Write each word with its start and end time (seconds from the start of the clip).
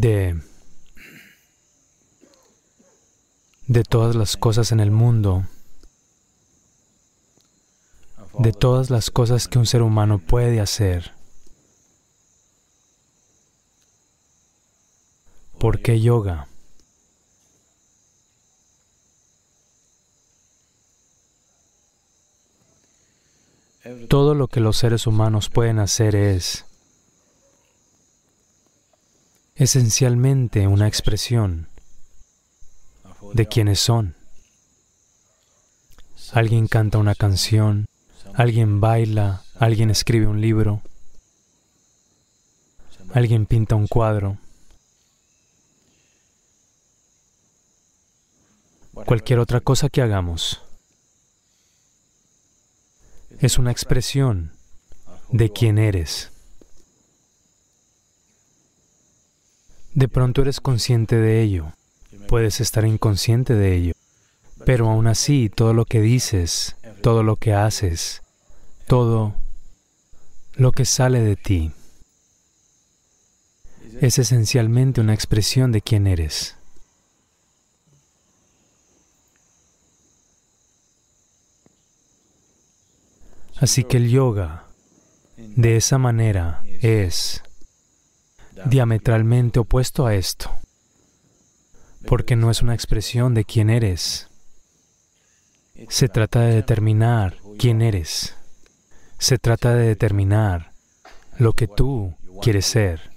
de, 0.00 0.40
de 3.66 3.84
todas 3.84 4.16
las 4.16 4.38
cosas 4.38 4.72
en 4.72 4.80
el 4.80 4.90
mundo, 4.90 5.44
de 8.38 8.52
todas 8.52 8.88
las 8.88 9.10
cosas 9.10 9.46
que 9.46 9.58
un 9.58 9.66
ser 9.66 9.82
humano 9.82 10.18
puede 10.18 10.60
hacer. 10.60 11.12
¿Por 15.58 15.82
qué 15.82 16.00
yoga? 16.00 16.48
Todo 24.08 24.34
lo 24.34 24.48
que 24.48 24.60
los 24.60 24.78
seres 24.78 25.06
humanos 25.06 25.50
pueden 25.50 25.78
hacer 25.78 26.14
es 26.14 26.69
esencialmente 29.60 30.66
una 30.66 30.88
expresión 30.88 31.68
de 33.34 33.46
quienes 33.46 33.78
son. 33.78 34.16
Alguien 36.32 36.66
canta 36.66 36.96
una 36.96 37.14
canción, 37.14 37.84
alguien 38.32 38.80
baila, 38.80 39.42
alguien 39.58 39.90
escribe 39.90 40.26
un 40.26 40.40
libro, 40.40 40.80
alguien 43.12 43.44
pinta 43.44 43.74
un 43.74 43.86
cuadro. 43.86 44.38
Cualquier 48.94 49.40
otra 49.40 49.60
cosa 49.60 49.90
que 49.90 50.00
hagamos 50.00 50.62
es 53.40 53.58
una 53.58 53.72
expresión 53.72 54.52
de 55.28 55.52
quién 55.52 55.78
eres. 55.78 56.32
De 60.00 60.08
pronto 60.08 60.40
eres 60.40 60.62
consciente 60.62 61.16
de 61.16 61.42
ello, 61.42 61.74
puedes 62.26 62.62
estar 62.62 62.86
inconsciente 62.86 63.54
de 63.54 63.76
ello, 63.76 63.92
pero 64.64 64.88
aún 64.88 65.06
así 65.06 65.50
todo 65.54 65.74
lo 65.74 65.84
que 65.84 66.00
dices, 66.00 66.74
todo 67.02 67.22
lo 67.22 67.36
que 67.36 67.52
haces, 67.52 68.22
todo 68.86 69.34
lo 70.54 70.72
que 70.72 70.86
sale 70.86 71.20
de 71.20 71.36
ti 71.36 71.72
es 74.00 74.18
esencialmente 74.18 75.02
una 75.02 75.12
expresión 75.12 75.70
de 75.70 75.82
quién 75.82 76.06
eres. 76.06 76.56
Así 83.58 83.84
que 83.84 83.98
el 83.98 84.08
yoga, 84.08 84.64
de 85.36 85.76
esa 85.76 85.98
manera, 85.98 86.62
es 86.80 87.42
diametralmente 88.66 89.58
opuesto 89.58 90.06
a 90.06 90.14
esto, 90.14 90.50
porque 92.06 92.36
no 92.36 92.50
es 92.50 92.62
una 92.62 92.74
expresión 92.74 93.34
de 93.34 93.44
quién 93.44 93.70
eres. 93.70 94.28
Se 95.88 96.08
trata 96.08 96.40
de 96.40 96.54
determinar 96.54 97.36
quién 97.58 97.82
eres. 97.82 98.36
Se 99.18 99.38
trata 99.38 99.74
de 99.74 99.86
determinar 99.86 100.72
lo 101.38 101.52
que 101.52 101.68
tú 101.68 102.14
quieres 102.42 102.66
ser. 102.66 103.10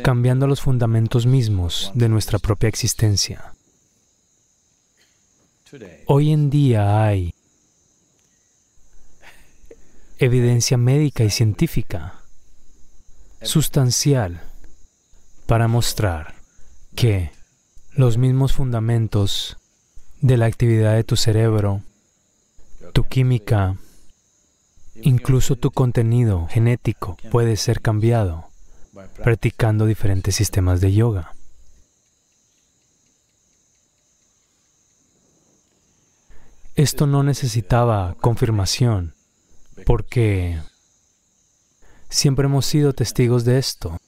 cambiando 0.00 0.46
los 0.46 0.62
fundamentos 0.62 1.26
mismos 1.26 1.92
de 1.94 2.08
nuestra 2.08 2.38
propia 2.38 2.68
existencia. 2.68 3.54
Hoy 6.06 6.32
en 6.32 6.48
día 6.48 7.04
hay 7.04 7.34
evidencia 10.24 10.76
médica 10.76 11.24
y 11.24 11.30
científica 11.30 12.14
sustancial 13.42 14.40
para 15.46 15.66
mostrar 15.66 16.36
que 16.94 17.32
los 17.90 18.18
mismos 18.18 18.52
fundamentos 18.52 19.56
de 20.20 20.36
la 20.36 20.46
actividad 20.46 20.94
de 20.94 21.02
tu 21.02 21.16
cerebro, 21.16 21.82
tu 22.92 23.02
química, 23.02 23.76
incluso 24.94 25.56
tu 25.56 25.72
contenido 25.72 26.46
genético 26.48 27.16
puede 27.30 27.56
ser 27.56 27.80
cambiado 27.80 28.48
practicando 29.24 29.86
diferentes 29.86 30.36
sistemas 30.36 30.80
de 30.80 30.92
yoga. 30.92 31.34
Esto 36.76 37.06
no 37.06 37.24
necesitaba 37.24 38.14
confirmación, 38.20 39.14
porque 39.86 40.60
siempre 42.08 42.46
hemos 42.46 42.66
sido 42.66 42.92
testigos 42.92 43.44
de 43.44 43.58
esto. 43.58 43.98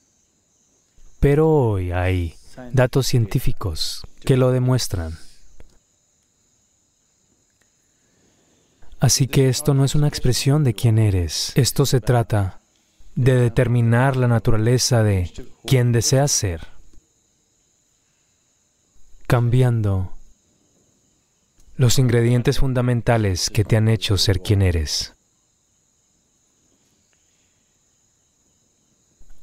Pero 1.21 1.49
hoy 1.49 1.93
hay 1.93 2.37
datos 2.73 3.07
científicos 3.07 4.03
que 4.25 4.37
lo 4.37 4.53
demuestran. 4.53 5.19
Así 9.01 9.27
que 9.27 9.49
esto 9.49 9.75
no 9.75 9.85
es 9.85 9.95
una 9.95 10.09
expresión 10.09 10.65
de 10.65 10.75
quién 10.75 10.99
eres. 10.99 11.53
Esto 11.57 11.85
se 11.85 12.01
trata 12.01 12.61
de 13.15 13.35
determinar 13.35 14.17
la 14.17 14.29
naturaleza 14.29 15.03
de 15.03 15.31
quien 15.67 15.93
deseas 15.93 16.33
ser, 16.33 16.67
cambiando 19.27 20.13
los 21.77 21.99
ingredientes 21.99 22.59
fundamentales 22.59 23.51
que 23.51 23.65
te 23.65 23.77
han 23.77 23.89
hecho 23.89 24.17
ser 24.17 24.41
quien 24.41 24.63
eres. 24.63 25.14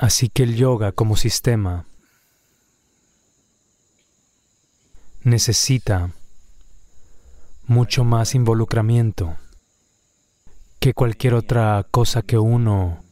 Así 0.01 0.29
que 0.29 0.41
el 0.41 0.56
yoga 0.56 0.94
como 0.94 1.16
sistema 1.16 1.85
necesita 5.22 6.09
mucho 7.67 8.03
más 8.03 8.34
involucramiento 8.34 9.38
que 10.79 10.95
cualquier 10.95 11.35
otra 11.35 11.85
cosa 11.91 12.23
que 12.23 12.40
uno, 12.40 13.03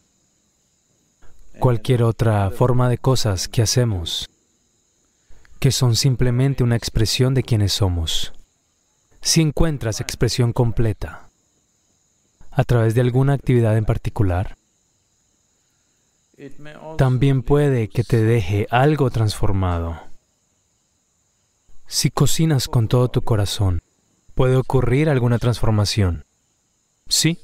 cualquier 1.60 2.02
otra 2.02 2.50
forma 2.50 2.90
de 2.90 2.98
cosas 2.98 3.48
que 3.48 3.62
hacemos, 3.62 4.28
que 5.60 5.72
son 5.72 5.96
simplemente 5.96 6.64
una 6.64 6.76
expresión 6.76 7.36
de 7.36 7.44
quienes 7.44 7.72
somos. 7.72 8.34
Si 9.22 9.42
encuentras 9.42 10.02
expresión 10.02 10.54
completa 10.54 11.30
a 12.50 12.64
través 12.64 12.96
de 12.96 13.02
alguna 13.02 13.34
actividad 13.34 13.78
en 13.78 13.86
particular, 13.86 14.58
también 16.98 17.44
puede 17.44 17.90
que 17.90 18.04
te 18.04 18.24
deje 18.24 18.68
algo 18.70 19.10
transformado. 19.10 20.00
Si 21.88 22.12
cocinas 22.12 22.68
con 22.68 22.88
todo 22.88 23.10
tu 23.10 23.22
corazón, 23.22 23.82
puede 24.36 24.56
ocurrir 24.56 25.10
alguna 25.10 25.40
transformación. 25.40 26.24
¿Sí? 27.08 27.40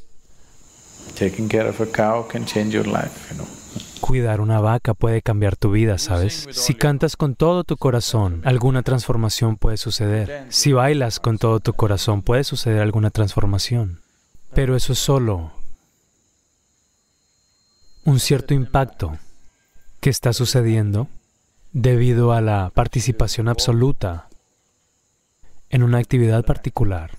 Cuidar 4.01 4.39
una 4.39 4.59
vaca 4.59 4.93
puede 4.93 5.21
cambiar 5.21 5.55
tu 5.55 5.71
vida, 5.71 5.97
¿sabes? 5.97 6.47
Si 6.51 6.75
cantas 6.75 7.17
con 7.17 7.35
todo 7.35 7.63
tu 7.63 7.75
corazón, 7.77 8.41
alguna 8.45 8.83
transformación 8.83 9.57
puede 9.57 9.77
suceder. 9.77 10.45
Si 10.49 10.73
bailas 10.73 11.19
con 11.19 11.37
todo 11.39 11.59
tu 11.59 11.73
corazón, 11.73 12.21
puede 12.21 12.43
suceder 12.43 12.81
alguna 12.81 13.09
transformación. 13.09 13.99
Pero 14.53 14.75
eso 14.75 14.93
es 14.93 14.99
solo 14.99 15.54
un 18.05 18.19
cierto 18.19 18.53
impacto 18.53 19.17
que 19.99 20.11
está 20.11 20.31
sucediendo 20.31 21.09
debido 21.73 22.33
a 22.33 22.39
la 22.39 22.71
participación 22.73 23.49
absoluta 23.49 24.29
en 25.69 25.81
una 25.81 25.97
actividad 25.97 26.45
particular. 26.45 27.17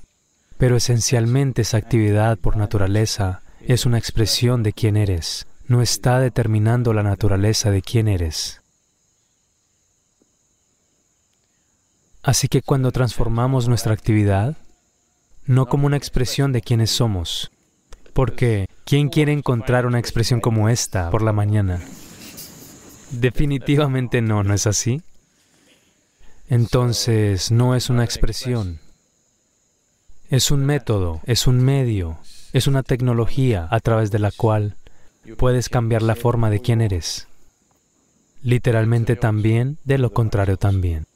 Pero 0.57 0.77
esencialmente 0.77 1.63
esa 1.63 1.77
actividad 1.77 2.39
por 2.39 2.57
naturaleza 2.57 3.43
es 3.61 3.85
una 3.85 3.99
expresión 3.99 4.63
de 4.63 4.73
quién 4.73 4.97
eres, 4.97 5.47
no 5.67 5.83
está 5.83 6.21
determinando 6.21 6.93
la 6.93 7.03
naturaleza 7.03 7.73
de 7.73 7.83
quién 7.83 8.07
eres. 8.07 8.63
Así 12.23 12.47
que 12.47 12.63
cuando 12.63 12.93
transformamos 12.93 13.69
nuestra 13.69 13.93
actividad, 13.93 14.57
no 15.47 15.67
como 15.67 15.87
una 15.87 15.97
expresión 15.97 16.53
de 16.53 16.63
quiénes 16.63 16.91
somos, 16.91 17.51
porque 18.13 18.67
¿quién 18.87 19.09
quiere 19.09 19.33
encontrar 19.33 19.85
una 19.85 19.99
expresión 19.99 20.41
como 20.41 20.71
esta 20.71 21.11
por 21.11 21.21
la 21.21 21.33
mañana? 21.33 21.81
Definitivamente 23.11 24.23
no, 24.23 24.43
¿no 24.45 24.55
es 24.55 24.67
así? 24.67 25.03
Entonces, 26.49 27.51
no 27.51 27.75
es 27.75 27.91
una 27.91 28.05
expresión. 28.05 28.79
Es 30.31 30.51
un 30.51 30.65
método, 30.65 31.21
es 31.27 31.47
un 31.47 31.63
medio, 31.63 32.19
es 32.53 32.67
una 32.69 32.83
tecnología 32.83 33.67
a 33.71 33.81
través 33.81 34.11
de 34.11 34.21
la 34.21 34.31
cual 34.31 34.77
puedes 35.37 35.69
cambiar 35.69 36.03
la 36.03 36.15
forma 36.15 36.49
de 36.51 36.61
quién 36.61 36.81
eres. 36.81 37.27
Literalmente 38.43 39.17
también, 39.17 39.79
de 39.85 39.99
lo 39.99 40.13
contrario 40.13 40.57
también. 40.57 41.07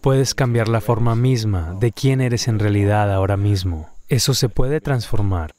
Puedes 0.00 0.34
cambiar 0.34 0.68
la 0.68 0.80
forma 0.80 1.14
misma 1.14 1.76
de 1.78 1.92
quién 1.92 2.20
eres 2.20 2.48
en 2.48 2.58
realidad 2.58 3.12
ahora 3.12 3.36
mismo. 3.36 3.90
Eso 4.08 4.34
se 4.34 4.48
puede 4.48 4.80
transformar. 4.80 5.55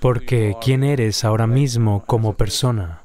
Porque 0.00 0.56
quién 0.60 0.84
eres 0.84 1.24
ahora 1.24 1.46
mismo 1.46 2.04
como 2.06 2.34
persona 2.34 3.04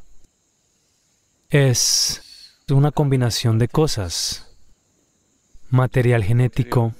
es 1.49 2.21
una 2.69 2.91
combinación 2.91 3.57
de 3.57 3.67
cosas. 3.67 4.45
Material 5.69 6.23
genético, 6.23 6.93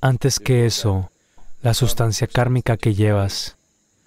antes 0.00 0.40
que 0.40 0.66
eso, 0.66 1.10
la 1.62 1.74
sustancia 1.74 2.26
kármica 2.26 2.76
que 2.76 2.94
llevas. 2.94 3.56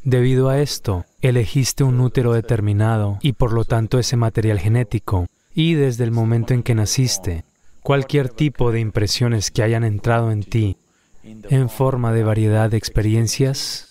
Debido 0.03 0.49
a 0.49 0.59
esto, 0.59 1.05
elegiste 1.21 1.83
un 1.83 1.99
útero 1.99 2.33
determinado 2.33 3.19
y 3.21 3.33
por 3.33 3.53
lo 3.53 3.65
tanto 3.65 3.99
ese 3.99 4.15
material 4.15 4.59
genético. 4.59 5.27
Y 5.53 5.73
desde 5.73 6.05
el 6.05 6.11
momento 6.11 6.53
en 6.53 6.63
que 6.63 6.73
naciste, 6.73 7.43
cualquier 7.81 8.29
tipo 8.29 8.71
de 8.71 8.79
impresiones 8.79 9.51
que 9.51 9.61
hayan 9.61 9.83
entrado 9.83 10.31
en 10.31 10.43
ti 10.43 10.77
en 11.23 11.69
forma 11.69 12.13
de 12.13 12.23
variedad 12.23 12.69
de 12.69 12.77
experiencias, 12.77 13.88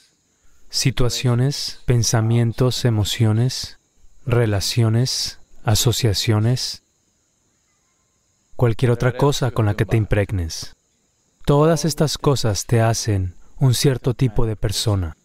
situaciones, 0.71 1.81
pensamientos, 1.87 2.85
emociones, 2.85 3.79
relaciones, 4.27 5.39
asociaciones, 5.65 6.83
cualquier 8.57 8.91
otra 8.91 9.17
cosa 9.17 9.51
con 9.51 9.67
la 9.67 9.75
que 9.75 9.87
te 9.87 9.97
impregnes. 9.97 10.75
Todas 11.47 11.85
estas 11.85 12.19
cosas 12.19 12.67
te 12.67 12.81
hacen 12.81 13.35
un 13.59 13.75
cierto 13.75 14.15
tipo 14.15 14.47
de 14.47 14.57
persona. 14.57 15.17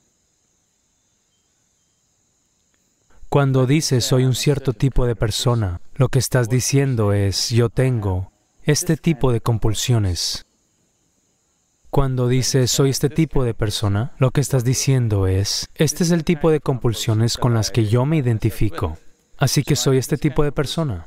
Cuando 3.28 3.66
dices 3.66 4.06
soy 4.06 4.25
un 4.25 4.36
cierto 4.36 4.74
tipo 4.74 5.06
de 5.06 5.16
persona, 5.16 5.81
lo 5.96 6.10
que 6.10 6.19
estás 6.19 6.50
diciendo 6.50 7.13
es 7.13 7.50
yo 7.50 7.69
tengo 7.69 8.31
este 8.63 8.96
tipo 8.96 9.31
de 9.31 9.42
compulsiones. 9.42 10.46
Cuando 11.94 12.28
dices 12.28 12.72
soy 12.72 12.90
este 12.90 13.07
tipo 13.07 13.44
de 13.44 13.54
persona, 13.54 14.13
lo 14.18 14.31
que 14.31 14.42
estás 14.42 14.63
diciendo 14.63 15.28
es 15.28 15.69
este 15.75 16.04
es 16.04 16.10
el 16.10 16.24
tipo 16.24 16.50
de 16.50 16.60
compulsiones 16.60 17.38
con 17.38 17.54
las 17.54 17.69
que 17.69 17.86
yo 17.86 18.04
me 18.07 18.18
identifico. 18.18 18.98
Así 19.38 19.62
que 19.62 19.75
soy 19.75 19.98
este 19.98 20.18
tipo 20.18 20.44
de 20.44 20.51
persona. 20.51 21.06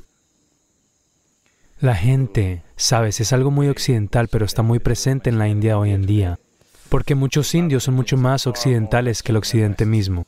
La 1.81 1.97
gente, 1.97 2.62
sabes, 2.77 3.19
es 3.19 3.33
algo 3.33 3.50
muy 3.50 3.67
occidental, 3.67 4.29
pero 4.29 4.44
está 4.44 4.62
muy 4.62 4.79
presente 4.79 5.29
en 5.29 5.41
la 5.41 5.49
India 5.49 5.77
hoy 5.77 5.91
en 5.91 6.06
día, 6.06 6.38
porque 6.89 7.17
muchos 7.17 7.53
indios 7.56 7.82
son 7.82 7.94
mucho 7.94 8.17
más 8.17 8.47
occidentales 8.47 9.25
que 9.25 9.32
el 9.32 9.39
occidente 9.39 9.87
mismo. 9.87 10.25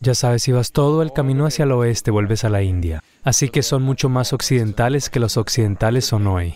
Ya 0.00 0.14
sabes, 0.14 0.44
si 0.44 0.52
vas 0.52 0.72
todo 0.72 1.02
el 1.02 1.12
camino 1.12 1.44
hacia 1.44 1.64
el 1.64 1.72
oeste, 1.72 2.10
vuelves 2.10 2.44
a 2.44 2.48
la 2.48 2.62
India. 2.62 3.02
Así 3.22 3.50
que 3.50 3.62
son 3.62 3.82
mucho 3.82 4.08
más 4.08 4.32
occidentales 4.32 5.10
que 5.10 5.20
los 5.20 5.36
occidentales 5.36 6.06
son 6.06 6.26
hoy. 6.26 6.54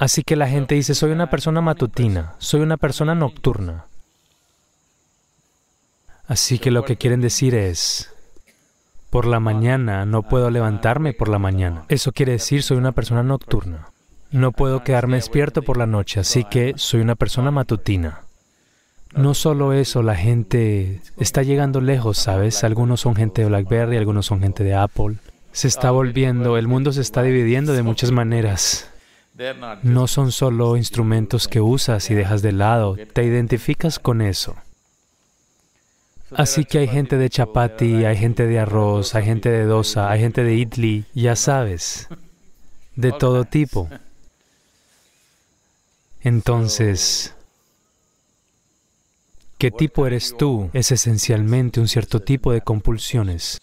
Así 0.00 0.22
que 0.22 0.34
la 0.34 0.48
gente 0.48 0.76
dice, 0.76 0.94
soy 0.94 1.10
una 1.10 1.28
persona 1.28 1.60
matutina, 1.60 2.32
soy 2.38 2.62
una 2.62 2.78
persona 2.78 3.14
nocturna. 3.14 3.84
Así 6.26 6.58
que 6.58 6.70
lo 6.70 6.86
que 6.86 6.96
quieren 6.96 7.20
decir 7.20 7.54
es, 7.54 8.10
por 9.10 9.26
la 9.26 9.40
mañana 9.40 10.06
no 10.06 10.22
puedo 10.22 10.48
levantarme 10.48 11.12
por 11.12 11.28
la 11.28 11.38
mañana. 11.38 11.84
Eso 11.88 12.12
quiere 12.12 12.32
decir, 12.32 12.62
soy 12.62 12.78
una 12.78 12.92
persona 12.92 13.22
nocturna. 13.22 13.90
No 14.30 14.52
puedo 14.52 14.82
quedarme 14.84 15.16
despierto 15.16 15.60
por 15.60 15.76
la 15.76 15.84
noche, 15.84 16.20
así 16.20 16.44
que 16.44 16.72
soy 16.76 17.02
una 17.02 17.14
persona 17.14 17.50
matutina. 17.50 18.22
No 19.14 19.34
solo 19.34 19.74
eso, 19.74 20.02
la 20.02 20.16
gente 20.16 21.02
está 21.18 21.42
llegando 21.42 21.82
lejos, 21.82 22.16
¿sabes? 22.16 22.64
Algunos 22.64 23.02
son 23.02 23.16
gente 23.16 23.42
de 23.42 23.48
BlackBerry, 23.48 23.98
algunos 23.98 24.24
son 24.24 24.40
gente 24.40 24.64
de 24.64 24.74
Apple. 24.74 25.18
Se 25.52 25.68
está 25.68 25.90
volviendo, 25.90 26.56
el 26.56 26.68
mundo 26.68 26.90
se 26.90 27.02
está 27.02 27.22
dividiendo 27.22 27.74
de 27.74 27.82
muchas 27.82 28.12
maneras. 28.12 28.90
No 29.82 30.06
son 30.06 30.32
solo 30.32 30.76
instrumentos 30.76 31.48
que 31.48 31.60
usas 31.60 32.10
y 32.10 32.14
dejas 32.14 32.42
de 32.42 32.52
lado, 32.52 32.96
te 33.12 33.24
identificas 33.24 33.98
con 33.98 34.20
eso. 34.20 34.56
Así 36.32 36.64
que 36.64 36.78
hay 36.78 36.88
gente 36.88 37.16
de 37.16 37.28
chapati, 37.28 38.04
hay 38.04 38.16
gente 38.16 38.46
de 38.46 38.60
arroz, 38.60 39.14
hay 39.14 39.24
gente 39.24 39.48
de 39.48 39.64
dosa, 39.64 40.10
hay 40.10 40.20
gente 40.20 40.44
de 40.44 40.54
idli, 40.54 41.04
ya 41.14 41.34
sabes, 41.34 42.08
de 42.94 43.12
todo 43.12 43.44
tipo. 43.44 43.88
Entonces, 46.20 47.34
¿Qué 49.60 49.70
tipo 49.70 50.06
eres 50.06 50.34
tú? 50.38 50.70
Es 50.72 50.90
esencialmente 50.90 51.80
un 51.80 51.88
cierto 51.88 52.20
tipo 52.20 52.50
de 52.50 52.62
compulsiones. 52.62 53.60